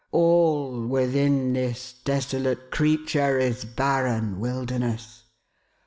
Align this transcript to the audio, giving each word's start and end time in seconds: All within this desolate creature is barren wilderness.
All 0.11 0.87
within 0.87 1.53
this 1.53 1.93
desolate 2.05 2.71
creature 2.71 3.37
is 3.37 3.65
barren 3.65 4.39
wilderness. 4.39 5.25